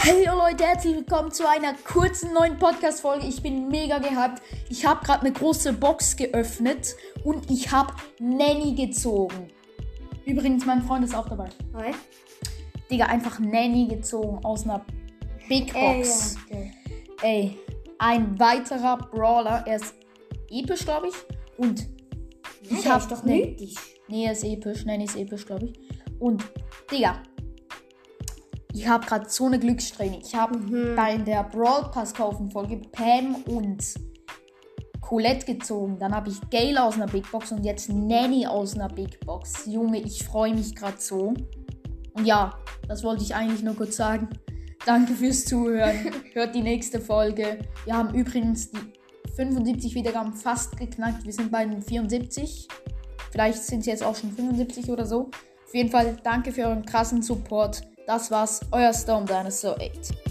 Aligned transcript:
Hey 0.00 0.24
Leute, 0.24 0.64
herzlich 0.64 0.96
willkommen 0.96 1.30
zu 1.32 1.46
einer 1.46 1.74
kurzen 1.74 2.32
neuen 2.32 2.56
Podcast-Folge. 2.56 3.26
Ich 3.26 3.42
bin 3.42 3.68
mega 3.68 3.98
gehypt. 3.98 4.40
Ich 4.70 4.86
habe 4.86 5.04
gerade 5.04 5.22
eine 5.22 5.32
große 5.32 5.72
Box 5.72 6.16
geöffnet 6.16 6.94
und 7.24 7.50
ich 7.50 7.70
habe 7.72 7.92
Nanny 8.20 8.74
gezogen. 8.74 9.50
Übrigens, 10.24 10.64
mein 10.64 10.82
Freund 10.82 11.04
ist 11.04 11.14
auch 11.14 11.28
dabei. 11.28 11.48
Hi. 11.74 11.92
Digga, 12.90 13.06
einfach 13.06 13.38
Nanny 13.40 13.88
gezogen 13.88 14.42
aus 14.44 14.64
einer 14.64 14.84
Big 15.48 15.74
Ey, 15.74 15.98
Box. 15.98 16.36
ja, 16.48 16.56
okay. 16.56 16.72
Ey, 17.22 17.58
ein 17.98 18.38
weiterer 18.38 18.96
Brawler. 18.98 19.64
Er 19.66 19.76
ist 19.76 19.94
episch, 20.48 20.84
glaube 20.84 21.08
ich. 21.08 21.14
Und 21.58 21.86
ich 22.62 22.86
habe 22.88 23.04
doch 23.10 23.24
ne, 23.24 23.34
mythisch. 23.34 23.74
Nee, 24.06 24.26
er 24.26 24.32
ist 24.32 24.44
episch. 24.44 24.86
Nanny 24.86 25.04
ist 25.04 25.16
episch, 25.16 25.44
glaube 25.44 25.66
ich. 25.66 25.72
Und, 26.18 26.44
Digga, 26.90 27.20
ich 28.72 28.86
habe 28.88 29.06
gerade 29.06 29.28
so 29.28 29.46
eine 29.46 29.58
Glückssträhne. 29.58 30.18
Ich 30.22 30.34
habe 30.34 30.58
Mhm. 30.58 30.94
bei 30.96 31.16
der 31.18 31.44
Brawl 31.44 31.90
Pass 31.90 32.12
kaufen 32.14 32.50
Folge 32.50 32.80
Pam 32.92 33.36
und 33.46 33.82
Colette 35.00 35.46
gezogen. 35.46 35.98
Dann 35.98 36.14
habe 36.14 36.28
ich 36.28 36.38
Gale 36.50 36.82
aus 36.82 36.94
einer 36.96 37.06
Big 37.06 37.30
Box 37.30 37.52
und 37.52 37.64
jetzt 37.64 37.88
Nanny 37.90 38.46
aus 38.46 38.74
einer 38.74 38.88
Big 38.88 39.18
Box. 39.24 39.64
Junge, 39.66 40.00
ich 40.00 40.24
freue 40.24 40.54
mich 40.54 40.74
gerade 40.76 40.98
so. 40.98 41.32
Und 42.12 42.24
ja, 42.26 42.58
das 42.86 43.04
wollte 43.04 43.22
ich 43.22 43.34
eigentlich 43.34 43.62
nur 43.62 43.74
kurz 43.74 43.96
sagen. 43.96 44.28
Danke 44.84 45.14
fürs 45.14 45.44
Zuhören. 45.46 45.96
Hört 46.34 46.54
die 46.54 46.62
nächste 46.62 47.00
Folge. 47.00 47.58
Wir 47.84 47.96
haben 47.96 48.14
übrigens 48.14 48.70
die 48.70 48.78
75 49.34 49.94
Wiedergaben 49.94 50.34
fast 50.34 50.76
geknackt. 50.76 51.24
Wir 51.24 51.32
sind 51.32 51.50
bei 51.50 51.64
den 51.64 51.80
74. 51.80 52.68
Vielleicht 53.30 53.62
sind 53.62 53.80
es 53.80 53.86
jetzt 53.86 54.02
auch 54.02 54.16
schon 54.16 54.32
75 54.32 54.90
oder 54.90 55.06
so. 55.06 55.30
Auf 55.66 55.74
jeden 55.74 55.90
Fall 55.90 56.16
danke 56.22 56.50
für 56.52 56.64
euren 56.66 56.84
krassen 56.84 57.22
Support. 57.22 57.82
Das 58.08 58.30
war's, 58.30 58.62
euer 58.72 58.94
Storm 58.94 59.26
Dinosaur 59.26 59.76
8. 59.78 60.27